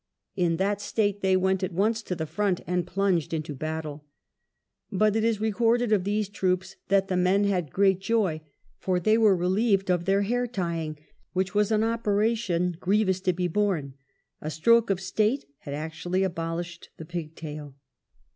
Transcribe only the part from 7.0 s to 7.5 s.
"the men